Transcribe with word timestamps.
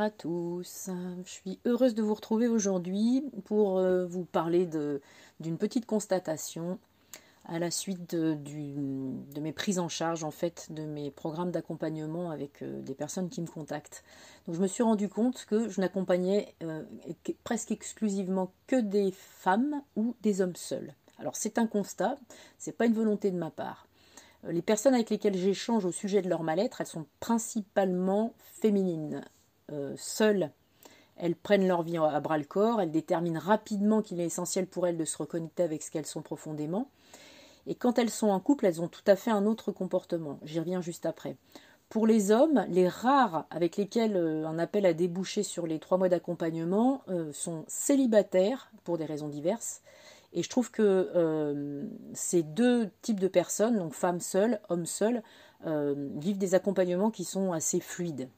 À 0.00 0.08
tous, 0.08 0.88
je 1.26 1.30
suis 1.30 1.58
heureuse 1.66 1.94
de 1.94 2.02
vous 2.02 2.14
retrouver 2.14 2.48
aujourd'hui 2.48 3.22
pour 3.44 3.76
euh, 3.76 4.06
vous 4.06 4.24
parler 4.24 4.64
d'une 4.64 5.58
petite 5.58 5.84
constatation 5.84 6.78
à 7.44 7.58
la 7.58 7.70
suite 7.70 8.14
de, 8.14 8.34
mes 9.38 9.52
prises 9.52 9.78
en 9.78 9.90
charge 9.90 10.24
en 10.24 10.30
fait 10.30 10.68
de 10.70 10.86
mes 10.86 11.10
programmes 11.10 11.50
d'accompagnement 11.50 12.30
avec 12.30 12.62
euh, 12.62 12.80
des 12.80 12.94
personnes 12.94 13.28
qui 13.28 13.42
me 13.42 13.46
contactent. 13.46 14.02
Donc 14.46 14.56
je 14.56 14.62
me 14.62 14.68
suis 14.68 14.82
rendu 14.82 15.10
compte 15.10 15.44
que 15.44 15.68
je 15.68 15.82
n'accompagnais 15.82 16.54
euh, 16.62 16.82
presque 17.44 17.70
exclusivement 17.70 18.54
que 18.68 18.76
des 18.76 19.12
femmes 19.12 19.82
ou 19.96 20.16
des 20.22 20.40
hommes 20.40 20.56
seuls. 20.56 20.94
Alors 21.18 21.36
c'est 21.36 21.58
un 21.58 21.66
constat, 21.66 22.16
c'est 22.56 22.72
pas 22.72 22.86
une 22.86 22.94
volonté 22.94 23.30
de 23.30 23.36
ma 23.36 23.50
part. 23.50 23.86
Les 24.44 24.62
personnes 24.62 24.94
avec 24.94 25.10
lesquelles 25.10 25.36
j'échange 25.36 25.84
au 25.84 25.92
sujet 25.92 26.22
de 26.22 26.30
leur 26.30 26.42
mal-être, 26.42 26.80
elles 26.80 26.86
sont 26.86 27.04
principalement 27.20 28.32
féminines. 28.38 29.22
Euh, 29.72 29.94
seules, 29.96 30.50
elles 31.16 31.36
prennent 31.36 31.66
leur 31.66 31.82
vie 31.82 31.98
à 31.98 32.20
bras 32.20 32.38
le 32.38 32.44
corps, 32.44 32.80
elles 32.80 32.90
déterminent 32.90 33.40
rapidement 33.40 34.02
qu'il 34.02 34.20
est 34.20 34.26
essentiel 34.26 34.66
pour 34.66 34.86
elles 34.86 34.96
de 34.96 35.04
se 35.04 35.18
reconnecter 35.18 35.62
avec 35.62 35.82
ce 35.82 35.90
qu'elles 35.90 36.06
sont 36.06 36.22
profondément. 36.22 36.88
Et 37.66 37.74
quand 37.74 37.98
elles 37.98 38.10
sont 38.10 38.28
en 38.28 38.40
couple, 38.40 38.66
elles 38.66 38.80
ont 38.80 38.88
tout 38.88 39.04
à 39.06 39.16
fait 39.16 39.30
un 39.30 39.44
autre 39.44 39.70
comportement. 39.70 40.38
J'y 40.44 40.60
reviens 40.60 40.80
juste 40.80 41.04
après. 41.04 41.36
Pour 41.90 42.06
les 42.06 42.30
hommes, 42.30 42.64
les 42.68 42.88
rares 42.88 43.46
avec 43.50 43.76
lesquels 43.76 44.16
euh, 44.16 44.46
un 44.46 44.58
appel 44.58 44.86
a 44.86 44.94
débouché 44.94 45.42
sur 45.42 45.66
les 45.66 45.78
trois 45.78 45.98
mois 45.98 46.08
d'accompagnement 46.08 47.02
sont 47.32 47.64
célibataires 47.68 48.70
pour 48.84 48.96
des 48.96 49.04
raisons 49.04 49.28
diverses 49.28 49.82
et 50.32 50.42
je 50.42 50.48
trouve 50.48 50.70
que 50.70 51.10
euh, 51.14 51.84
ces 52.14 52.42
deux 52.42 52.90
types 53.02 53.20
de 53.20 53.28
personnes, 53.28 53.78
donc 53.78 53.94
femmes 53.94 54.20
seules, 54.20 54.60
hommes 54.68 54.86
seuls, 54.86 55.22
euh, 55.66 56.08
vivent 56.16 56.38
des 56.38 56.54
accompagnements 56.54 57.10
qui 57.10 57.24
sont 57.24 57.52
assez 57.52 57.80
fluides. 57.80 58.28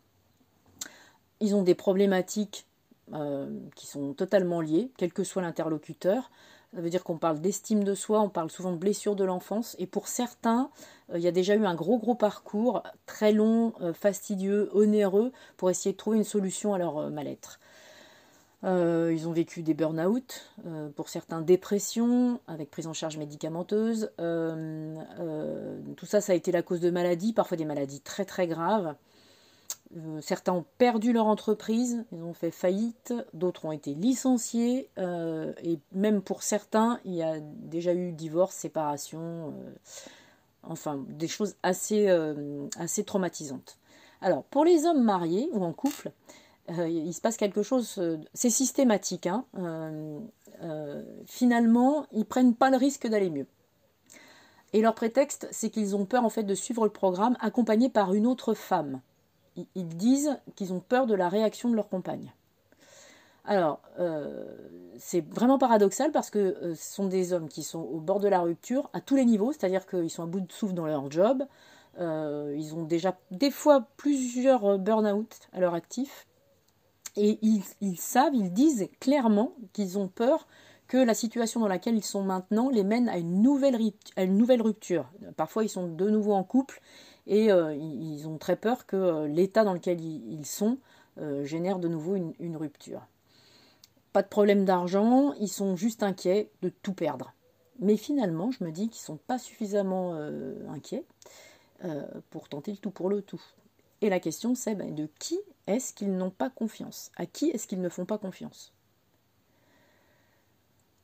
Ils 1.43 1.55
ont 1.55 1.62
des 1.62 1.75
problématiques 1.75 2.65
euh, 3.12 3.51
qui 3.75 3.87
sont 3.87 4.15
totalement 4.15 4.62
liées, 4.62 4.91
quel 4.97 5.12
que 5.12 5.25
soit 5.25 5.43
l'interlocuteur. 5.43 6.31
Ça 6.75 6.81
veut 6.81 6.89
dire 6.89 7.05
qu'on 7.05 7.19
parle 7.19 7.39
d'estime 7.39 7.85
de 7.85 7.95
soi, 7.95 8.23
on 8.23 8.31
parle 8.31 8.51
souvent 8.51 8.73
de 8.73 8.79
blessures 8.79 9.15
de 9.15 9.25
l'enfance, 9.25 9.77
et 9.79 9.87
pour 9.87 10.09
certains, 10.09 10.70
il 11.15 11.20
y 11.20 11.29
a 11.29 11.31
déjà 11.31 11.55
eu 11.55 11.67
un 11.67 11.75
gros 11.75 11.98
gros 11.98 12.15
parcours, 12.15 12.83
très 13.05 13.33
long, 13.33 13.75
fastidieux, 13.93 14.70
onéreux, 14.73 15.33
pour 15.59 15.69
essayer 15.69 15.93
de 15.93 15.98
trouver 15.98 16.17
une 16.17 16.25
solution 16.25 16.73
à 16.73 16.79
leur 16.79 17.11
mal-être. 17.11 17.61
Euh, 18.65 19.13
ils 19.13 19.27
ont 19.27 19.33
vécu 19.33 19.63
des 19.63 19.75
burn-out, 19.75 20.53
euh, 20.67 20.89
pour 20.91 21.09
certains 21.09 21.41
dépressions, 21.41 22.41
avec 22.47 22.70
prise 22.70 22.87
en 22.87 22.93
charge 22.93 23.17
médicamenteuse. 23.17 24.11
Euh, 24.20 24.95
tout 25.97 26.07
ça, 26.07 26.20
ça 26.20 26.33
a 26.33 26.37
été 26.37 26.53
la 26.53 26.63
cause 26.63 26.81
de 26.81 26.91
maladies, 26.91 27.33
parfois 27.33 27.57
des 27.57 27.65
maladies 27.65 28.01
très 28.01 28.25
très 28.25 28.47
graves. 28.47 28.95
Certains 30.21 30.53
ont 30.53 30.65
perdu 30.79 31.12
leur 31.12 31.27
entreprise, 31.27 32.05
ils 32.12 32.23
ont 32.23 32.35
fait 32.35 32.51
faillite, 32.51 33.15
d'autres 33.35 33.65
ont 33.67 33.73
été 33.73 33.95
licenciés, 33.95 34.89
et 34.97 35.79
même 35.93 36.23
pour 36.23 36.43
certains, 36.43 36.98
il 37.05 37.15
y 37.15 37.23
a 37.23 37.41
déjà 37.41 37.95
eu 37.95 38.13
divorce, 38.13 38.55
séparation, 38.55 39.55
enfin 40.63 41.05
des 41.09 41.29
choses 41.29 41.57
assez, 41.63 42.09
traumatisantes. 43.05 43.79
Alors, 44.23 44.45
pour 44.45 44.65
les 44.65 44.87
hommes 44.87 45.03
mariés 45.03 45.48
ou 45.53 45.65
en 45.65 45.73
couple, 45.73 46.13
euh, 46.70 46.89
il 46.89 47.13
se 47.13 47.20
passe 47.20 47.37
quelque 47.37 47.63
chose, 47.63 47.97
euh, 47.98 48.19
c'est 48.35 48.51
systématique. 48.51 49.27
Hein. 49.27 49.45
Euh, 49.59 51.03
finalement, 51.27 52.07
ils 52.13 52.25
prennent 52.25 52.55
pas 52.55 52.70
le 52.70 52.77
risque 52.77 53.09
d'aller 53.09 53.31
mieux. 53.31 53.47
Et 54.73 54.81
leur 54.81 54.95
prétexte, 54.95 55.48
c'est 55.51 55.70
qu'ils 55.70 55.97
ont 55.97 56.07
peur 56.07 56.25
en 56.25 56.31
fait 56.31 56.45
de 56.45 56.55
suivre 56.55 56.85
le 56.85 56.91
programme 56.91 57.36
accompagné 57.41 57.91
par 57.91 58.14
une 58.14 58.27
autre 58.27 58.55
femme. 58.55 59.01
Ils, 59.74 59.89
disent 59.89 60.39
qu'ils 60.57 60.73
ont 60.73 60.80
peur 60.80 61.07
de 61.07 61.14
la 61.14 61.29
réaction 61.29 61.68
de 61.68 61.77
leur 61.77 61.89
compagne. 61.89 62.33
Alors, 63.45 63.80
c'est 64.98 65.20
vraiment 65.29 65.58
paradoxal 65.58 66.13
parce 66.13 66.30
que 66.30 66.74
ce 66.74 66.95
sont 66.95 67.07
des 67.07 67.33
hommes 67.33 67.48
qui 67.48 67.63
sont 67.63 67.80
au 67.80 67.98
bord 67.98 68.20
de 68.20 68.29
la 68.29 68.40
rupture 68.40 68.89
à 68.92 69.01
tous 69.01 69.17
les 69.17 69.24
niveaux, 69.24 69.52
c'est-à-dire 69.52 69.86
qu'ils 69.86 70.11
sont 70.11 70.23
à 70.23 70.27
bout 70.27 70.40
de 70.40 70.52
souffle 70.52 70.74
dans 70.74 70.86
leur 70.86 71.11
job, 71.11 71.42
ils 71.98 72.73
ont 72.74 72.85
déjà 72.85 73.18
des 73.30 73.51
fois 73.51 73.89
plusieurs 73.96 74.79
burn-out 74.79 75.40
à 75.52 75.61
leur 75.61 75.74
actif, 75.74 76.27
et 77.17 77.39
ils, 77.42 77.96
savent, 77.98 78.34
ils 78.34 78.52
disent 78.52 78.89
clairement 79.01 79.52
qu'ils 79.73 79.98
ont 79.98 80.08
peur 80.08 80.46
que 80.89 80.96
la 80.96 81.14
situation 81.14 81.61
dans 81.61 81.69
laquelle 81.69 81.96
ils 81.96 82.05
sont 82.05 82.23
maintenant 82.23 82.70
les 82.70 82.84
mène 82.84 83.08
à 83.08 83.19
une 83.19 83.42
nouvelle 83.42 84.63
rupture. 84.63 85.11
Parfois, 85.36 85.64
ils 85.64 85.69
sont 85.69 85.89
de 85.89 86.08
nouveau 86.08 86.33
en 86.33 86.45
couple 86.45 86.80
et 87.27 87.52
euh, 87.52 87.74
ils 87.74 88.27
ont 88.27 88.38
très 88.38 88.56
peur 88.56 88.86
que 88.86 88.96
euh, 88.96 89.28
l'état 89.28 89.64
dans 89.64 89.74
lequel 89.74 90.00
ils, 90.00 90.46
sont 90.46 90.78
euh, 91.18 91.44
génère 91.44 91.78
de 91.78 91.88
nouveau 91.88 92.16
une, 92.16 92.56
rupture. 92.56 93.06
Pas 94.12 94.22
de 94.22 94.28
problème 94.28 94.64
d'argent, 94.64 95.33
ils 95.34 95.48
sont 95.48 95.77
juste 95.77 96.02
inquiets 96.02 96.50
de 96.62 96.68
tout 96.68 96.92
perdre. 96.92 97.33
Mais 97.78 97.96
finalement, 97.96 98.50
je 98.50 98.64
me 98.64 98.70
dis 98.70 98.88
qu'ils 98.88 99.00
ne 99.00 99.06
sont 99.06 99.16
pas 99.16 99.38
suffisamment 99.38 100.14
inquiets 100.68 101.05
pour 102.28 102.48
tenter 102.48 102.72
le 102.72 102.77
tout 102.77 102.90
pour 102.90 103.08
le 103.08 103.22
tout. 103.22 103.42
Et 104.02 104.10
la 104.10 104.20
question 104.20 104.54
c'est 104.54 104.74
ben, 104.74 104.94
de 104.94 105.08
qui 105.18 105.40
est-ce 105.66 105.94
qu'ils 105.94 106.14
n'ont 106.14 106.30
pas 106.30 106.50
confiance? 106.50 107.10
À 107.16 107.24
qui 107.24 107.48
est-ce 107.48 107.66
qu'ils 107.66 107.80
ne 107.80 107.89
font 107.89 108.04
pas 108.04 108.18
confiance? 108.18 108.74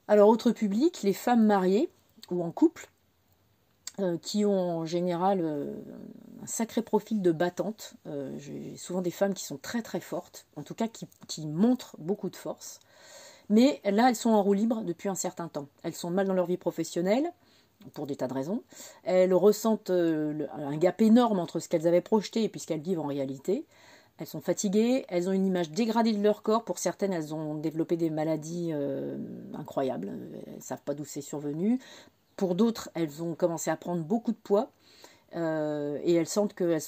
Alors 0.06 0.28
autre 0.28 0.50
public, 0.52 1.02
les 1.02 1.14
femmes 1.14 1.46
mariées 1.46 1.90
ou 2.30 2.42
en 2.42 2.50
couple, 2.50 2.90
qui 4.22 4.44
ont 4.44 4.78
en 4.78 4.84
général 4.84 5.40
euh, 5.42 5.74
un 6.42 6.46
sacré 6.46 6.82
profil 6.82 7.22
de 7.22 7.32
battante. 7.32 7.94
Euh, 8.06 8.36
j'ai 8.38 8.76
souvent 8.76 9.02
des 9.02 9.10
femmes 9.10 9.34
qui 9.34 9.44
sont 9.44 9.58
très 9.58 9.82
très 9.82 10.00
fortes, 10.00 10.46
en 10.56 10.62
tout 10.62 10.74
cas 10.74 10.88
qui, 10.88 11.46
montrent 11.46 11.96
beaucoup 11.98 12.30
de 12.30 12.36
force. 12.36 12.80
Mais 13.50 13.80
là, 13.84 14.08
elles 14.08 14.16
sont 14.16 14.30
en 14.30 14.42
roue 14.42 14.52
libre 14.52 14.82
depuis 14.82 15.08
un 15.08 15.14
certain 15.14 15.48
temps. 15.48 15.68
Elles 15.82 15.94
sont 15.94 16.10
mal 16.10 16.26
dans 16.26 16.34
leur 16.34 16.46
vie 16.46 16.58
professionnelle, 16.58 17.32
pour 17.94 18.06
des 18.06 18.16
tas 18.16 18.28
de 18.28 18.34
raisons. 18.34 18.62
Elles 19.04 19.32
ressentent 19.34 19.90
euh, 19.90 20.46
un 20.52 20.76
gap 20.76 21.00
énorme 21.00 21.38
entre 21.38 21.58
ce 21.58 21.68
qu'elles 21.68 21.86
avaient 21.86 22.00
projeté 22.00 22.44
et 22.44 22.48
puis 22.48 22.60
ce 22.60 22.66
qu'elles 22.66 22.80
vivent 22.80 23.00
en 23.00 23.06
réalité. 23.06 23.66
Elles 24.18 24.26
sont 24.26 24.40
fatiguées, 24.40 25.04
elles 25.08 25.28
ont 25.28 25.32
une 25.32 25.46
image 25.46 25.70
dégradée 25.70 26.12
de 26.12 26.22
leur 26.22 26.42
corps. 26.42 26.64
Pour 26.64 26.78
certaines, 26.78 27.12
elles 27.12 27.34
ont 27.34 27.54
développé 27.54 27.96
des 27.96 28.10
maladies 28.10 28.70
euh, 28.72 29.16
incroyables. 29.54 30.12
Elles 30.46 30.56
ne 30.56 30.60
savent 30.60 30.82
pas 30.82 30.94
d'où 30.94 31.04
c'est 31.04 31.20
survenu. 31.20 31.78
Pour 32.38 32.54
d'autres, 32.54 32.88
elles 32.94 33.22
ont 33.22 33.34
commencé 33.34 33.68
à 33.68 33.76
prendre 33.76 34.02
beaucoup 34.02 34.32
de 34.32 34.38
poids. 34.38 34.70
Euh, 35.36 35.98
et 36.04 36.14
elles 36.14 36.26
sentent 36.26 36.54
qu'elles 36.54 36.80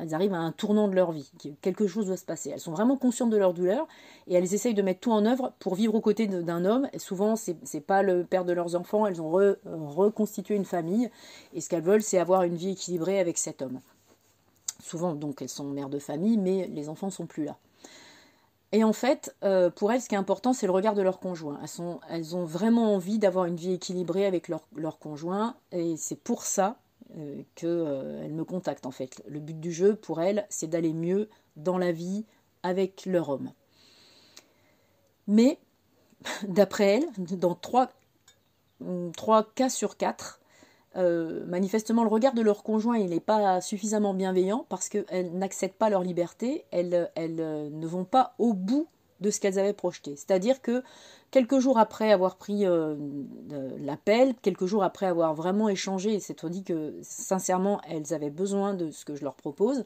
elles 0.00 0.14
arrivent 0.14 0.32
à 0.32 0.38
un 0.38 0.50
tournant 0.50 0.88
de 0.88 0.94
leur 0.94 1.12
vie, 1.12 1.30
que 1.38 1.50
quelque 1.60 1.86
chose 1.86 2.06
doit 2.06 2.16
se 2.16 2.24
passer. 2.24 2.48
Elles 2.48 2.60
sont 2.60 2.72
vraiment 2.72 2.96
conscientes 2.96 3.28
de 3.28 3.36
leur 3.36 3.52
douleur 3.52 3.86
et 4.28 4.34
elles 4.34 4.54
essayent 4.54 4.72
de 4.72 4.80
mettre 4.80 5.00
tout 5.00 5.12
en 5.12 5.26
œuvre 5.26 5.52
pour 5.58 5.74
vivre 5.74 5.94
aux 5.94 6.00
côtés 6.00 6.26
d'un 6.26 6.64
homme. 6.64 6.88
Souvent, 6.96 7.36
c'est 7.36 7.58
n'est 7.74 7.82
pas 7.82 8.02
le 8.02 8.24
père 8.24 8.46
de 8.46 8.54
leurs 8.54 8.76
enfants, 8.76 9.06
elles 9.06 9.20
ont 9.20 9.30
reconstitué 9.66 10.54
une 10.54 10.64
famille 10.64 11.10
et 11.52 11.60
ce 11.60 11.68
qu'elles 11.68 11.82
veulent, 11.82 12.02
c'est 12.02 12.16
avoir 12.16 12.44
une 12.44 12.56
vie 12.56 12.70
équilibrée 12.70 13.20
avec 13.20 13.36
cet 13.36 13.60
homme. 13.60 13.80
Souvent, 14.82 15.14
donc, 15.14 15.42
elles 15.42 15.50
sont 15.50 15.64
mères 15.64 15.90
de 15.90 15.98
famille, 15.98 16.38
mais 16.38 16.68
les 16.68 16.88
enfants 16.88 17.10
sont 17.10 17.26
plus 17.26 17.44
là. 17.44 17.58
Et 18.72 18.82
en 18.84 18.92
fait, 18.92 19.34
euh, 19.44 19.70
pour 19.70 19.92
elles, 19.92 20.00
ce 20.00 20.08
qui 20.08 20.14
est 20.14 20.18
important, 20.18 20.52
c'est 20.52 20.66
le 20.66 20.72
regard 20.72 20.94
de 20.94 21.02
leur 21.02 21.20
conjoint. 21.20 21.58
Elles, 21.62 21.98
elles 22.10 22.36
ont 22.36 22.44
vraiment 22.44 22.94
envie 22.94 23.18
d'avoir 23.18 23.44
une 23.44 23.56
vie 23.56 23.72
équilibrée 23.72 24.26
avec 24.26 24.48
leur, 24.48 24.98
conjoint, 24.98 25.56
et 25.72 25.96
c'est 25.96 26.16
pour 26.16 26.42
ça 26.42 26.78
euh, 27.16 27.42
qu'elle 27.54 27.68
euh, 27.70 28.28
me 28.28 28.44
contacte 28.44 28.84
en 28.84 28.90
fait. 28.90 29.22
Le 29.28 29.38
but 29.38 29.58
du 29.60 29.72
jeu 29.72 29.94
pour 29.94 30.20
elle, 30.20 30.46
c'est 30.50 30.66
d'aller 30.66 30.92
mieux 30.92 31.28
dans 31.54 31.78
la 31.78 31.92
vie 31.92 32.24
avec 32.62 33.06
leur 33.06 33.28
homme. 33.28 33.52
Mais, 35.28 35.58
d'après 36.48 37.02
elle, 37.02 37.38
dans 37.38 37.54
trois, 37.54 37.92
cas 39.54 39.68
sur 39.68 39.96
quatre, 39.96 40.40
euh, 40.96 41.44
manifestement 41.46 42.02
le 42.02 42.08
regard 42.08 42.34
de 42.34 42.42
leur 42.42 42.62
conjoint 42.62 42.98
n'est 42.98 43.20
pas 43.20 43.60
suffisamment 43.60 44.14
bienveillant 44.14 44.66
parce 44.68 44.88
qu'elles 44.88 45.30
n'acceptent 45.32 45.78
pas 45.78 45.90
leur 45.90 46.02
liberté, 46.02 46.64
elles, 46.70 47.10
elles 47.14 47.36
ne 47.36 47.86
vont 47.86 48.04
pas 48.04 48.34
au 48.38 48.52
bout 48.52 48.88
de 49.20 49.30
ce 49.30 49.40
qu'elles 49.40 49.58
avaient 49.58 49.72
projeté. 49.72 50.16
C'est-à-dire 50.16 50.60
que 50.60 50.82
quelques 51.30 51.58
jours 51.58 51.78
après 51.78 52.12
avoir 52.12 52.36
pris 52.36 52.64
euh, 52.64 52.96
l'appel, 53.78 54.34
quelques 54.42 54.66
jours 54.66 54.84
après 54.84 55.06
avoir 55.06 55.34
vraiment 55.34 55.68
échangé 55.68 56.14
et 56.14 56.20
c'est 56.20 56.46
dit 56.46 56.62
que 56.62 56.94
sincèrement 57.02 57.80
elles 57.88 58.14
avaient 58.14 58.30
besoin 58.30 58.74
de 58.74 58.90
ce 58.90 59.04
que 59.04 59.14
je 59.14 59.24
leur 59.24 59.34
propose, 59.34 59.84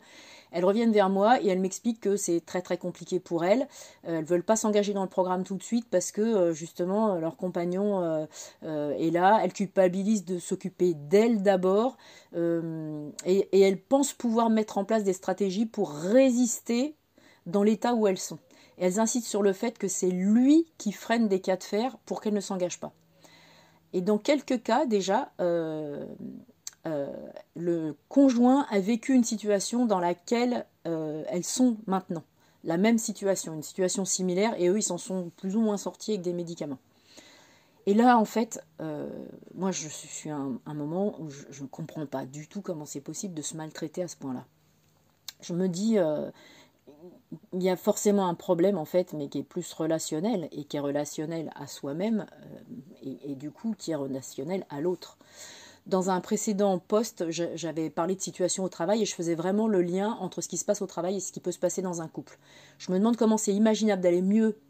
elles 0.53 0.65
reviennent 0.65 0.93
vers 0.93 1.09
moi 1.09 1.41
et 1.41 1.49
elles 1.49 1.61
m'expliquent 1.61 2.01
que 2.01 2.17
c'est 2.17 2.41
très 2.45 2.61
très 2.61 2.77
compliqué 2.77 3.21
pour 3.21 3.45
elles. 3.45 3.67
Euh, 4.07 4.19
elles 4.19 4.25
veulent 4.25 4.43
pas 4.43 4.57
s'engager 4.57 4.93
dans 4.93 5.03
le 5.03 5.09
programme 5.09 5.45
tout 5.45 5.57
de 5.57 5.63
suite 5.63 5.87
parce 5.91 6.13
que 6.13 6.21
euh, 6.21 6.53
justement 6.53 7.17
leur 7.17 7.37
compagnon 7.37 8.29
est 8.63 9.11
là. 9.11 9.41
Elles 9.43 9.53
culpabilisent 9.53 10.25
de 10.25 10.39
s'occuper 10.39 10.95
d'elles 10.95 11.43
d'abord 11.43 11.97
et 12.35 13.63
elles 13.63 13.81
pensent 13.81 14.13
pouvoir 14.13 14.51
mettre 14.51 14.79
en 14.79 14.85
place 14.85 15.05
des 15.05 15.13
stratégies 15.13 15.67
pour 15.67 15.91
résister 15.91 16.95
dans 17.47 17.63
l'état 17.63 17.95
où 17.95 18.07
elles 18.07 18.19
sont 18.19 18.39
elles 18.81 18.99
insistent 18.99 19.29
sur 19.29 19.43
le 19.43 19.53
fait 19.53 19.79
que 19.79 19.89
c'est 19.89 20.11
lui 20.11 20.67
qui 20.79 20.91
freine 20.91 21.29
des 21.29 21.41
cas 21.41 21.57
de 21.57 21.63
fer 21.63 21.99
pour 22.07 22.21
qu'elles 22.21 22.35
ne 22.35 22.41
s'engagent 22.41 22.81
pas. 22.81 22.93
Et 23.93 24.01
dans 24.01 24.19
quelques 24.19 24.63
cas 24.63 24.87
déjà, 24.87 25.31
euh, 25.41 26.07
euh, 26.87 27.13
le 27.55 27.95
conjoint 28.09 28.67
a 28.71 28.81
vécu 28.81 29.13
une 29.13 29.25
situation 29.25 29.85
dans 29.85 30.01
laquelle 30.01 30.67
euh, 30.87 31.25
elles 31.29 31.45
sont 31.45 31.77
maintenant. 31.87 32.25
la 32.65 32.77
même 32.77 32.99
situation, 32.99 33.55
une 33.55 33.63
situation 33.63 34.05
similaire, 34.05 34.55
et 34.59 34.69
eux, 34.69 34.79
ils 34.79 34.83
s'en 34.83 34.99
sont 34.99 35.31
plus 35.37 35.57
ou 35.57 35.61
moins 35.61 35.79
sortis 35.79 36.13
avec 36.13 36.23
des 36.23 36.35
médicaments. 36.35 36.79
Et 37.87 37.95
là, 37.95 38.19
en 38.19 38.27
fait, 38.27 38.63
moi, 39.55 39.73
je 39.73 39.89
suis 39.89 40.29
à 40.29 40.37
un, 40.37 40.75
moment 40.75 41.19
où 41.19 41.31
je 41.31 41.63
ne 41.63 41.69
comprends 41.69 42.05
pas 42.05 42.27
du 42.27 42.49
tout 42.49 42.61
comment 42.61 42.85
c'est 42.85 43.01
possible 43.01 43.33
de 43.33 43.41
se 43.41 43.57
maltraiter 43.57 44.03
à 44.03 44.09
ce 44.09 44.17
point-là. 44.17 44.45
Je 45.41 45.55
me 45.55 45.69
dis, 45.69 45.97
il 47.53 47.63
y 47.63 47.71
a 47.71 47.77
forcément 47.77 48.29
un 48.29 48.35
problème, 48.35 48.79
en 48.79 48.85
fait, 48.85 49.13
mais 49.13 49.29
qui 49.29 49.39
est 49.39 49.45
plus 49.45 49.73
relationnel, 49.73 50.49
et 50.53 50.65
qui 50.65 50.77
est 50.77 50.81
relationnel 50.81 51.51
à 51.55 51.67
soi-même, 51.67 52.27
euh, 53.05 53.15
et, 53.25 53.35
du 53.35 53.51
coup, 53.51 53.75
qui 53.77 53.93
est 53.93 53.97
relationnel 53.97 54.67
à 54.69 54.81
l'autre. 54.81 55.19
Dans 55.87 56.11
un 56.11 56.21
précédent 56.21 56.79
poste, 56.79 57.25
j'avais 57.31 57.91
parlé 57.91 58.15
de 58.15 58.21
situation 58.21 58.65
au 58.65 58.69
travail 58.69 59.03
et 59.03 59.07
je 59.07 59.15
faisais 59.15 59.35
vraiment 59.35 59.67
le 59.67 59.81
lien 59.81 60.17
entre 60.21 60.43
ce 60.43 60.49
qui 60.49 60.59
se 60.59 60.65
passe 60.65 60.83
au 60.83 60.87
travail 60.87 61.17
et 61.17 61.21
ce 61.21 61.33
qui 61.33 61.41
peut 61.41 61.53
se 61.53 61.59
passer 61.59 61.81
dans 61.81 62.03
un 62.03 62.07
couple. 62.07 62.39
Je 62.79 62.93
me 62.93 62.99
demande 62.99 63.17
comment 63.17 63.39
c'est 63.39 63.55
imaginable 63.55 64.03
d'aller 64.03 64.21
mieux 64.21 64.61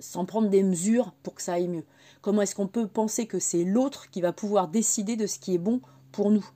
sans 0.00 0.24
prendre 0.24 0.48
des 0.48 0.62
mesures 0.62 1.12
pour 1.22 1.34
que 1.34 1.42
ça 1.42 1.52
aille 1.52 1.68
mieux 1.68 1.84
Comment 2.22 2.40
est-ce 2.40 2.54
qu'on 2.54 2.66
peut 2.66 2.88
penser 2.88 3.26
que 3.26 3.38
c'est 3.38 3.64
l'autre 3.64 4.10
qui 4.10 4.22
va 4.22 4.32
pouvoir 4.32 4.68
décider 4.68 5.14
de 5.14 5.26
ce 5.26 5.38
qui 5.38 5.54
est 5.54 5.58
bon 5.58 5.82
pour 6.10 6.30
nous? 6.30 6.48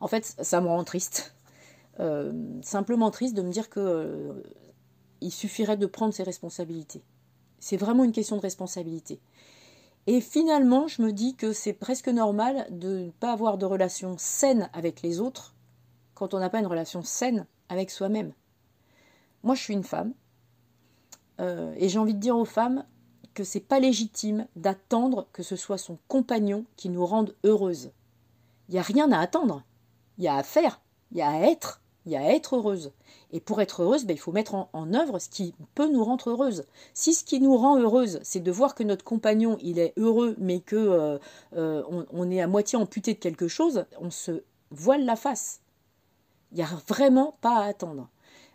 En 0.00 0.08
fait, 0.08 0.24
ça 0.40 0.62
me 0.62 0.66
rend 0.66 0.82
triste. 0.82 1.33
Euh, 2.00 2.32
simplement 2.62 3.10
triste 3.10 3.36
de 3.36 3.42
me 3.42 3.50
dire 3.50 3.68
que 3.68 3.80
euh, 3.80 4.42
il 5.20 5.30
suffirait 5.30 5.76
de 5.76 5.86
prendre 5.86 6.12
ses 6.12 6.24
responsabilités. 6.24 7.02
C'est 7.60 7.76
vraiment 7.76 8.04
une 8.04 8.12
question 8.12 8.36
de 8.36 8.42
responsabilité. 8.42 9.20
Et 10.06 10.20
finalement, 10.20 10.86
je 10.86 11.02
me 11.02 11.12
dis 11.12 11.34
que 11.34 11.52
c'est 11.52 11.72
presque 11.72 12.08
normal 12.08 12.66
de 12.70 12.98
ne 12.98 13.10
pas 13.10 13.32
avoir 13.32 13.56
de 13.58 13.64
relation 13.64 14.16
saine 14.18 14.68
avec 14.72 15.02
les 15.02 15.20
autres 15.20 15.54
quand 16.14 16.34
on 16.34 16.40
n'a 16.40 16.50
pas 16.50 16.60
une 16.60 16.66
relation 16.66 17.02
saine 17.02 17.46
avec 17.68 17.90
soi-même. 17.90 18.32
Moi, 19.42 19.54
je 19.54 19.62
suis 19.62 19.74
une 19.74 19.84
femme, 19.84 20.14
euh, 21.40 21.72
et 21.76 21.88
j'ai 21.88 21.98
envie 21.98 22.14
de 22.14 22.20
dire 22.20 22.36
aux 22.36 22.44
femmes 22.44 22.84
que 23.34 23.44
c'est 23.44 23.60
pas 23.60 23.80
légitime 23.80 24.46
d'attendre 24.56 25.26
que 25.32 25.42
ce 25.42 25.56
soit 25.56 25.78
son 25.78 25.98
compagnon 26.06 26.64
qui 26.76 26.88
nous 26.88 27.04
rende 27.04 27.34
heureuses. 27.44 27.92
Il 28.68 28.72
n'y 28.72 28.78
a 28.78 28.82
rien 28.82 29.10
à 29.10 29.18
attendre. 29.18 29.64
Il 30.18 30.24
y 30.24 30.28
a 30.28 30.36
à 30.36 30.42
faire, 30.42 30.80
il 31.10 31.18
y 31.18 31.22
a 31.22 31.30
à 31.30 31.40
être, 31.40 31.82
il 32.06 32.12
y 32.12 32.16
a 32.16 32.34
être 32.34 32.56
heureuse. 32.56 32.92
Et 33.32 33.40
pour 33.40 33.60
être 33.60 33.82
heureuse, 33.82 34.04
ben, 34.04 34.14
il 34.14 34.20
faut 34.20 34.32
mettre 34.32 34.54
en, 34.54 34.94
œuvre 34.94 35.18
ce 35.18 35.28
qui 35.28 35.54
peut 35.74 35.90
nous 35.90 36.04
rendre 36.04 36.30
heureuse. 36.30 36.64
Si 36.92 37.14
ce 37.14 37.24
qui 37.24 37.40
nous 37.40 37.56
rend 37.56 37.78
heureuse, 37.78 38.20
c'est 38.22 38.40
de 38.40 38.50
voir 38.50 38.74
que 38.74 38.82
notre 38.82 39.04
compagnon, 39.04 39.58
il 39.60 39.78
est 39.78 39.92
heureux, 39.96 40.36
mais 40.38 40.60
que 40.60 40.76
euh, 40.76 41.18
euh, 41.56 42.30
est 42.30 42.40
à 42.40 42.46
moitié 42.46 42.78
amputé 42.78 43.14
de 43.14 43.18
quelque 43.18 43.48
chose, 43.48 43.86
on 44.00 44.10
se 44.10 44.42
voile 44.70 45.04
la 45.04 45.16
face. 45.16 45.60
Il 46.52 46.58
n'y 46.58 46.62
a 46.62 46.68
vraiment 46.86 47.36
pas 47.40 47.58
à 47.58 47.64
attendre. 47.64 48.08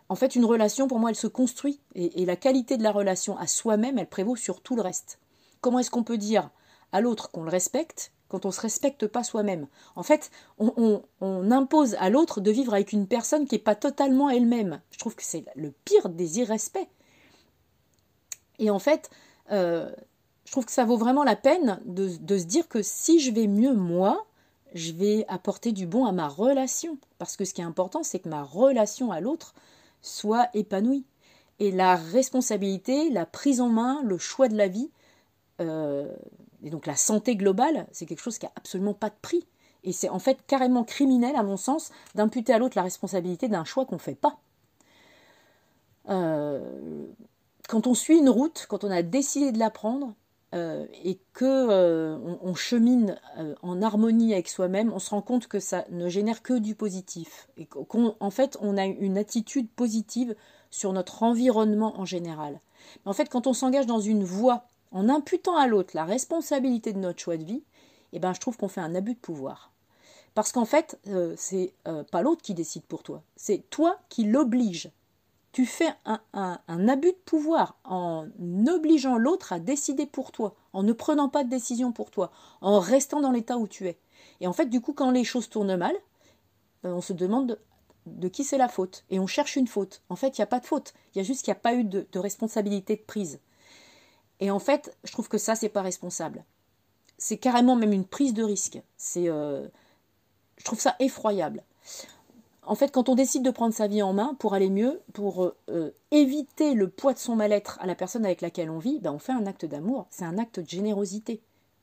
En 0.08 0.16
fait, 0.16 0.34
une 0.34 0.44
relation, 0.44 0.88
pour 0.88 0.98
moi, 0.98 1.10
elle 1.10 1.16
se 1.16 1.28
construit. 1.28 1.80
Et, 1.94 2.24
la 2.26 2.36
qualité 2.36 2.76
de 2.76 2.82
la 2.82 2.90
relation 2.90 3.36
à 3.38 3.46
soi-même, 3.46 3.98
elle 3.98 4.08
prévaut 4.08 4.36
sur 4.36 4.60
tout 4.60 4.74
le 4.74 4.82
reste. 4.82 5.20
Comment 5.60 5.78
est-ce 5.78 5.90
qu'on 5.90 6.02
peut 6.02 6.18
dire 6.18 6.50
à 6.90 7.00
l'autre 7.00 7.30
qu'on 7.30 7.44
le 7.44 7.50
respecte 7.50 8.12
quand 8.30 8.44
on 8.44 8.48
ne 8.48 8.54
se 8.54 8.60
respecte 8.60 9.06
pas 9.06 9.24
soi-même 9.24 9.66
En 9.96 10.02
fait, 10.02 10.30
on, 10.58 11.02
impose 11.20 11.96
à 11.98 12.08
l'autre 12.08 12.40
de 12.40 12.50
vivre 12.50 12.72
avec 12.72 12.92
une 12.92 13.06
personne 13.06 13.46
qui 13.46 13.56
n'est 13.56 13.60
pas 13.60 13.74
totalement 13.74 14.30
elle-même. 14.30 14.80
Je 14.92 14.98
trouve 14.98 15.14
que 15.14 15.24
c'est 15.24 15.44
le 15.56 15.72
pire 15.84 16.08
des 16.08 16.38
irrespects. 16.38 16.90
Et 18.58 18.70
en 18.70 18.78
fait, 18.78 19.10
euh, 19.50 19.90
je 20.44 20.52
trouve 20.52 20.64
que 20.64 20.72
ça 20.72 20.84
vaut 20.84 20.96
vraiment 20.96 21.24
la 21.24 21.36
peine 21.36 21.80
de, 21.84 22.08
se 22.08 22.44
dire 22.44 22.68
que 22.68 22.82
si 22.82 23.20
je 23.20 23.32
vais 23.32 23.48
mieux 23.48 23.74
moi, 23.74 24.26
je 24.74 24.92
vais 24.92 25.24
apporter 25.28 25.72
du 25.72 25.86
bon 25.86 26.04
à 26.04 26.12
ma 26.12 26.28
relation. 26.28 26.98
Parce 27.18 27.36
que 27.36 27.44
ce 27.44 27.52
qui 27.52 27.60
est 27.60 27.64
important, 27.64 28.02
c'est 28.02 28.20
que 28.20 28.28
ma 28.28 28.44
relation 28.44 29.10
à 29.10 29.20
l'autre, 29.20 29.54
soit 30.02 30.48
épanoui. 30.54 31.04
Et 31.58 31.72
la 31.72 31.96
responsabilité, 31.96 33.10
la 33.10 33.26
prise 33.26 33.60
en 33.60 33.68
main, 33.68 34.00
le 34.04 34.18
choix 34.18 34.48
de 34.48 34.56
la 34.56 34.68
vie, 34.68 34.90
euh, 35.60 36.14
et 36.62 36.70
donc 36.70 36.86
la 36.86 36.96
santé 36.96 37.36
globale, 37.36 37.86
c'est 37.92 38.06
quelque 38.06 38.22
chose 38.22 38.38
qui 38.38 38.46
n'a 38.46 38.52
absolument 38.56 38.94
pas 38.94 39.08
de 39.08 39.14
prix. 39.20 39.46
Et 39.82 39.92
c'est 39.92 40.10
en 40.10 40.18
fait 40.18 40.38
carrément 40.46 40.84
criminel, 40.84 41.36
à 41.36 41.42
mon 41.42 41.56
sens, 41.56 41.90
d'imputer 42.14 42.52
à 42.52 42.58
l'autre 42.58 42.76
la 42.76 42.82
responsabilité 42.82 43.48
d'un 43.48 43.64
choix 43.64 43.86
qu'on 43.86 43.96
ne 43.96 44.00
fait 44.00 44.14
pas. 44.14 44.38
Euh, 46.08 47.06
quand 47.68 47.86
on 47.86 47.94
suit 47.94 48.18
une 48.18 48.28
route, 48.28 48.66
quand 48.68 48.84
on 48.84 48.90
a 48.90 49.02
décidé 49.02 49.52
de 49.52 49.58
la 49.58 49.70
prendre, 49.70 50.14
euh, 50.52 50.84
et 51.04 51.20
que 51.32 51.44
euh, 51.44 52.18
on, 52.42 52.54
chemine 52.56 53.16
euh, 53.38 53.54
en 53.62 53.82
harmonie 53.82 54.32
avec 54.32 54.48
soi-même, 54.48 54.92
on 54.92 54.98
se 54.98 55.10
rend 55.10 55.22
compte 55.22 55.46
que 55.46 55.60
ça 55.60 55.84
ne 55.90 56.08
génère 56.08 56.42
que 56.42 56.58
du 56.58 56.74
positif 56.74 57.48
et 57.56 57.66
qu'en 57.66 58.30
fait 58.30 58.58
on 58.60 58.76
a 58.76 58.84
une 58.84 59.16
attitude 59.16 59.68
positive 59.70 60.34
sur 60.72 60.92
notre 60.92 61.22
environnement 61.22 62.00
en 62.00 62.04
général. 62.04 62.60
Mais 63.04 63.10
en 63.10 63.12
fait, 63.12 63.28
quand 63.28 63.46
on 63.46 63.52
s'engage 63.52 63.86
dans 63.86 64.00
une 64.00 64.24
voie 64.24 64.64
en 64.92 65.08
imputant 65.08 65.56
à 65.56 65.66
l'autre 65.66 65.92
la 65.94 66.04
responsabilité 66.04 66.92
de 66.92 66.98
notre 66.98 67.20
choix 67.20 67.36
de 67.36 67.44
vie, 67.44 67.62
eh 68.12 68.18
ben 68.18 68.32
je 68.32 68.40
trouve 68.40 68.56
qu'on 68.56 68.68
fait 68.68 68.80
un 68.80 68.94
abus 68.94 69.14
de 69.14 69.18
pouvoir. 69.18 69.72
Parce 70.34 70.52
qu'en 70.52 70.64
fait, 70.64 70.98
c'est 71.36 71.74
pas 72.12 72.22
l'autre 72.22 72.42
qui 72.42 72.54
décide 72.54 72.84
pour 72.84 73.02
toi, 73.02 73.22
c'est 73.36 73.68
toi 73.68 73.98
qui 74.08 74.24
l'oblige 74.24 74.90
tu 75.52 75.66
fais 75.66 75.92
un, 76.04 76.88
abus 76.88 77.12
de 77.12 77.18
pouvoir 77.24 77.76
en 77.84 78.28
obligeant 78.68 79.18
l'autre 79.18 79.52
à 79.52 79.58
décider 79.58 80.06
pour 80.06 80.30
toi, 80.30 80.54
en 80.72 80.82
ne 80.82 80.92
prenant 80.92 81.28
pas 81.28 81.44
de 81.44 81.48
décision 81.48 81.92
pour 81.92 82.10
toi, 82.10 82.30
en 82.60 82.78
restant 82.78 83.20
dans 83.20 83.32
l'état 83.32 83.58
où 83.58 83.66
tu 83.66 83.88
es. 83.88 83.98
Et 84.40 84.46
en 84.46 84.52
fait, 84.52 84.66
du 84.66 84.80
coup, 84.80 84.92
quand 84.92 85.10
les 85.10 85.24
choses 85.24 85.48
tournent 85.48 85.76
mal, 85.76 85.94
euh, 86.84 86.92
on 86.92 87.00
se 87.00 87.12
demande 87.12 87.58
de, 88.06 88.28
qui 88.28 88.44
c'est 88.44 88.58
la 88.58 88.68
faute. 88.68 89.04
Et 89.10 89.18
on 89.18 89.26
cherche 89.26 89.56
une 89.56 89.66
faute. 89.66 90.02
En 90.08 90.16
fait, 90.16 90.38
il 90.38 90.40
n'y 90.40 90.44
a 90.44 90.46
pas 90.46 90.60
de 90.60 90.66
faute. 90.66 90.94
Il 91.14 91.18
y 91.18 91.20
a 91.20 91.24
juste 91.24 91.44
qu'il 91.44 91.52
n'y 91.52 91.58
a 91.58 91.60
pas 91.60 91.74
eu 91.74 91.84
de, 91.84 92.06
responsabilité 92.18 92.96
de 92.96 93.02
prise. 93.02 93.40
Et 94.40 94.50
en 94.50 94.58
fait, 94.58 94.96
je 95.04 95.12
trouve 95.12 95.28
que 95.28 95.38
ça, 95.38 95.54
c'est 95.54 95.68
pas 95.68 95.82
responsable. 95.82 96.44
C'est 97.18 97.36
carrément 97.36 97.76
même 97.76 97.92
une 97.92 98.06
prise 98.06 98.34
de 98.34 98.42
risque. 98.42 98.80
C'est, 98.96 99.28
euh, 99.28 99.68
je 100.56 100.64
trouve 100.64 100.80
ça 100.80 100.96
effroyable. 100.98 101.62
En 102.62 102.74
fait, 102.74 102.90
quand 102.90 103.08
on 103.08 103.14
décide 103.14 103.42
de 103.42 103.50
prendre 103.50 103.74
sa 103.74 103.86
vie 103.86 104.02
en 104.02 104.12
main 104.12 104.34
pour 104.38 104.54
aller 104.54 104.70
mieux, 104.70 105.00
pour 105.12 105.44
euh, 105.44 105.56
euh, 105.68 105.90
éviter 106.10 106.74
le 106.74 106.88
poids 106.88 107.12
de 107.12 107.18
son 107.18 107.36
mal-être 107.36 107.78
à 107.80 107.86
la 107.86 107.94
personne 107.94 108.24
avec 108.24 108.40
laquelle 108.40 108.70
on 108.70 108.78
vit, 108.78 108.98
ben 109.00 109.12
on 109.12 109.18
fait 109.18 109.32
un 109.32 109.46
acte 109.46 109.64
d'amour, 109.64 110.06
c'est 110.10 110.24
un 110.24 110.38
acte 110.38 110.60
de 110.60 110.68
générosité. 110.68 111.42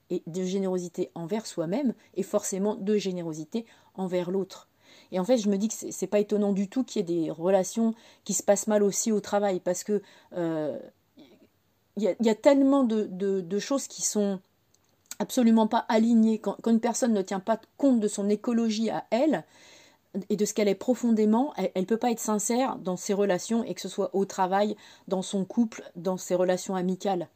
Et 0.09 0.23
de 0.25 0.43
générosité 0.43 1.11
envers 1.15 1.45
soi-même 1.45 1.93
et 2.15 2.23
forcément 2.23 2.75
de 2.75 2.95
générosité 2.95 3.65
envers 3.95 4.31
l'autre. 4.31 4.69
Et 5.11 5.19
en 5.19 5.25
fait, 5.25 5.37
je 5.37 5.49
me 5.49 5.57
dis 5.57 5.67
que 5.67 5.73
c'est 5.91 6.07
pas 6.07 6.19
étonnant 6.19 6.53
du 6.53 6.69
tout 6.69 6.85
qu'il 6.85 7.01
y 7.01 7.01
ait 7.01 7.25
des 7.25 7.29
relations 7.29 7.93
qui 8.23 8.33
se 8.33 8.41
passent 8.41 8.67
mal 8.67 8.83
aussi 8.83 9.11
au 9.11 9.19
travail, 9.19 9.59
parce 9.59 9.83
que 9.83 10.01
il 11.97 12.15
y, 12.19 12.29
a 12.29 12.35
tellement 12.35 12.83
de, 12.83 13.59
choses 13.59 13.87
qui 13.87 14.01
sont 14.01 14.39
absolument 15.19 15.67
pas 15.67 15.85
alignées. 15.89 16.39
quand, 16.39 16.55
une 16.67 16.79
personne 16.79 17.13
ne 17.13 17.21
tient 17.21 17.39
pas 17.39 17.59
compte 17.77 17.99
de 17.99 18.07
son 18.07 18.29
écologie 18.29 18.89
à 18.89 19.05
elle, 19.09 19.43
et 20.29 20.35
de 20.35 20.45
ce 20.45 20.53
qu'elle 20.53 20.67
est 20.67 20.75
profondément, 20.75 21.53
elle 21.57 21.71
ne 21.75 21.85
peut 21.85 21.97
pas 21.97 22.11
être 22.11 22.19
sincère 22.19 22.77
dans 22.77 22.97
ses 22.97 23.13
relations, 23.13 23.63
et 23.63 23.73
que 23.73 23.81
ce 23.81 23.89
soit 23.89 24.15
au 24.15 24.25
travail, 24.25 24.75
dans 25.07 25.21
son 25.21 25.43
couple, 25.45 25.83
dans 25.95 26.17
ses 26.17 26.35
relations 26.35 26.75
amicales. 26.75 27.27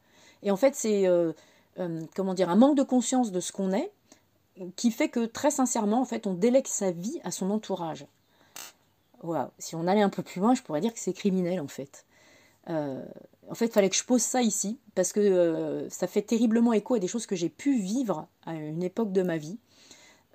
Et 0.44 0.52
en 0.52 0.56
fait, 0.56 0.76
c'est 0.76 1.08
euh, 1.08 1.34
euh, 1.80 2.02
un 2.18 2.56
manque 2.56 2.78
de 2.78 2.84
conscience 2.84 3.32
de 3.32 3.40
ce 3.40 3.52
qu'on 3.52 3.72
est 3.72 3.92
qui 4.76 4.92
fait 4.92 5.10
que 5.10 5.26
très 5.26 5.52
sincèrement, 5.52 6.02
en 6.02 6.06
fait, 6.06 6.28
on 6.28 6.34
délègue 6.34 6.68
sa 6.68 6.92
vie 6.92 7.20
à 7.24 7.32
son 7.32 7.50
entourage. 7.50 8.06
Wow. 9.24 9.48
Si 9.60 9.76
on 9.76 9.88
allait 9.88 10.02
un 10.02 10.10
peu 10.10 10.24
plus 10.24 10.42
loin, 10.42 10.56
je 10.56 10.62
pourrais 10.62 10.82
dire 10.82 10.94
que 10.94 11.00
c'est 11.00 11.14
criminel 11.14 11.60
en 11.60 11.68
fait. 11.68 12.06
Euh, 12.70 13.04
en 13.50 13.56
fait, 13.56 13.66
il 13.66 13.72
fallait 13.72 13.90
que 13.90 13.96
je 13.96 14.06
pose 14.06 14.22
ça 14.22 14.42
ici 14.42 14.80
parce 14.96 15.14
que 15.14 15.88
ça 15.90 16.08
fait 16.08 16.22
terriblement 16.22 16.74
écho 16.74 16.96
à 16.96 17.00
des 17.00 17.08
choses 17.08 17.26
que 17.26 17.36
j'ai 17.36 17.50
pu 17.50 17.80
vivre 17.80 18.28
à 18.46 18.54
une 18.54 18.84
époque 18.84 19.12
de 19.12 19.24
ma 19.24 19.38
vie. 19.38 19.60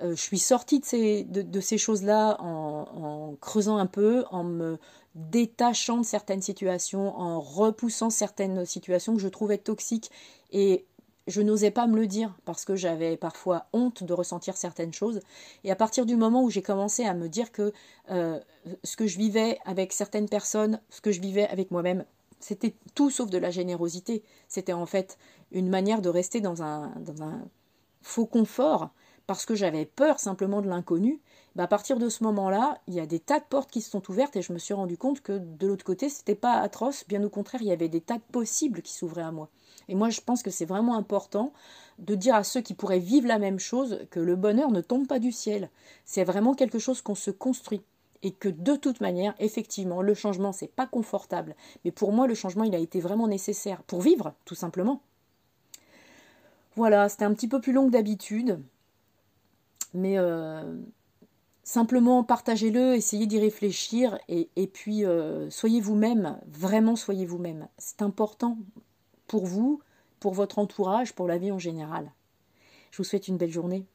Euh, 0.03 0.11
je 0.11 0.21
suis 0.21 0.39
sortie 0.39 0.81
de 0.81 0.85
ces, 0.85 1.25
de, 1.25 1.61
ces 1.61 1.79
choses-là 1.79 2.37
en, 2.41 3.35
creusant 3.41 3.79
un 3.79 3.87
peu, 3.87 4.25
en 4.31 4.45
me 4.45 4.79
détachant 5.15 5.99
de 5.99 6.05
certaines 6.05 6.43
situations, 6.43 7.19
en 7.19 7.41
repoussant 7.41 8.11
certaines 8.11 8.67
situations 8.67 9.15
que 9.15 9.23
je 9.23 9.29
trouvais 9.29 9.57
toxiques 9.57 10.11
et 10.53 10.85
je 11.27 11.41
n'osais 11.41 11.71
pas 11.71 11.87
me 11.87 11.97
le 11.97 12.07
dire 12.07 12.37
parce 12.45 12.65
que 12.65 12.77
j'avais 12.77 13.17
parfois 13.17 13.67
honte 13.73 14.05
de 14.05 14.13
ressentir 14.13 14.57
certaines 14.57 14.93
choses. 14.93 15.21
Et 15.65 15.71
à 15.71 15.77
partir 15.77 16.05
du 16.05 16.17
moment 16.17 16.43
où 16.43 16.51
j'ai 16.51 16.63
commencé 16.63 17.05
à 17.05 17.15
me 17.15 17.29
dire 17.29 17.51
que 17.51 17.73
euh, 18.11 18.39
ce 18.85 18.97
que 18.97 19.07
je 19.07 19.17
vivais 19.17 19.59
avec 19.65 19.93
certaines 19.93 20.29
personnes, 20.29 20.81
ce 20.91 21.01
que 21.01 21.11
je 21.11 21.21
vivais 21.21 21.49
avec 21.49 21.71
moi-même, 21.71 22.05
c'était 22.41 22.75
tout 22.95 23.11
sauf 23.11 23.31
de 23.31 23.39
la 23.39 23.51
générosité. 23.51 24.23
C'était 24.49 24.73
en 24.73 24.87
fait 24.87 25.19
une 25.53 25.69
manière 25.69 26.03
de 26.03 26.09
rester 26.09 26.41
dans 26.41 26.63
un, 26.63 26.93
faux 28.03 28.27
confort 28.27 28.91
parce 29.27 29.45
que 29.45 29.57
j'avais 29.57 29.87
peur 29.87 30.21
simplement 30.21 30.63
de 30.63 30.69
l'inconnu, 30.69 31.21
bah 31.57 31.65
à 31.65 31.67
partir 31.67 31.99
de 31.99 32.09
ce 32.09 32.23
moment-là, 32.23 32.79
il 32.87 32.95
y 32.95 33.01
a 33.01 33.07
des 33.07 33.19
tas 33.19 33.41
de 33.41 33.45
portes 33.45 33.71
qui 33.73 33.81
se 33.81 33.91
sont 33.91 34.09
ouvertes 34.09 34.37
et 34.37 34.43
je 34.43 34.53
me 34.53 34.59
suis 34.59 34.75
rendu 34.75 34.97
compte 34.97 35.21
que 35.21 35.39
de 35.39 35.67
l'autre 35.67 35.85
côté, 35.85 36.09
c'était 36.09 36.37
pas 36.37 36.61
atroce, 36.61 37.05
bien 37.09 37.25
au 37.25 37.29
contraire, 37.29 37.61
il 37.61 37.67
y 37.67 37.73
avait 37.73 37.89
des 37.89 38.01
tas 38.01 38.19
de 38.19 38.23
possibles 38.31 38.83
qui 38.83 38.93
s'ouvraient 38.93 39.23
à 39.23 39.33
moi. 39.33 39.49
Et 39.89 39.97
moi, 39.97 40.11
je 40.11 40.21
pense 40.21 40.45
que 40.45 40.51
c'est 40.51 40.65
vraiment 40.65 40.97
important 40.97 41.53
de 41.99 42.15
dire 42.15 42.37
à 42.37 42.45
ceux 42.45 42.61
qui 42.61 42.75
pourraient 42.75 43.01
vivre 43.01 43.27
la 43.27 43.39
même 43.39 43.59
chose 43.59 44.07
que 44.11 44.21
le 44.21 44.37
bonheur 44.37 44.71
ne 44.71 44.81
tombe 44.81 45.09
pas 45.09 45.19
du 45.19 45.33
ciel. 45.33 45.71
C'est 46.05 46.25
vraiment 46.25 46.55
quelque 46.55 46.79
chose 46.79 47.03
qu'on 47.03 47.15
se 47.17 47.33
construit. 47.33 47.83
Et 48.27 48.33
que 48.33 48.49
de 48.49 48.75
toute 48.75 49.01
manière, 49.01 49.37
effectivement, 49.39 50.03
le 50.03 50.13
changement, 50.13 50.51
c'est 50.51 50.67
pas 50.67 50.89
confortable. 50.89 51.55
Mais 51.85 51.93
pour 51.93 52.11
moi, 52.11 52.27
le 52.27 52.35
changement, 52.35 52.65
il 52.65 52.75
a 52.75 52.79
été 52.79 52.99
vraiment 52.99 53.29
nécessaire 53.29 53.85
pour 53.85 54.01
vivre, 54.01 54.35
tout 54.45 54.57
simplement. 54.57 55.01
Voilà, 56.75 57.09
c'était 57.09 57.25
un 57.25 57.33
petit 57.35 57.47
peu 57.47 57.61
plus 57.61 57.73
long 57.73 57.87
que 57.87 57.93
d'habitude. 57.93 58.61
Mais 59.95 60.19
euh, 60.19 60.77
simplement 61.63 62.25
partagez-le, 62.25 62.97
essayez 62.97 63.27
d'y 63.27 63.39
réfléchir 63.39 64.19
et, 64.27 64.49
puis 64.67 65.05
euh, 65.05 65.49
soyez 65.49 65.81
vous-même, 65.81 66.37
vraiment 66.49 66.97
soyez 66.97 67.27
vous-même. 67.27 67.69
C'est 67.79 68.03
important 68.03 68.59
pour 69.29 69.47
vous, 69.47 69.81
pour 70.19 70.35
votre 70.35 70.59
entourage, 70.59 71.15
pour 71.15 71.29
la 71.29 71.39
vie 71.39 71.53
en 71.53 71.61
général. 71.61 72.11
Je 72.91 72.97
vous 72.97 73.05
souhaite 73.05 73.29
une 73.29 73.37
belle 73.37 73.53
journée. 73.53 73.87